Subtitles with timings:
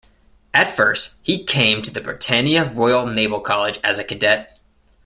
[0.51, 4.59] At first, he came to the Britannia Royal Naval College as a cadet.